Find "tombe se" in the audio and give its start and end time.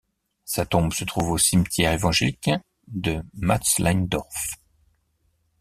0.65-1.03